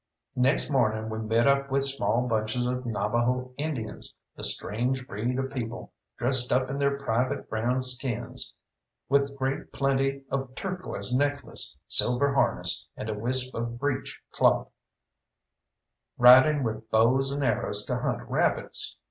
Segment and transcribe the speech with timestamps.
[0.35, 5.51] Next morning we met up with small bunches of Navajo Indians, a strange breed of
[5.51, 8.55] people, dressed up in their private brown skins,
[9.09, 14.71] with great plenty of turquoise necklace, silver harness, and a wisp of breech clout,
[16.17, 18.97] riding with bows and arrows to hunt rabbits.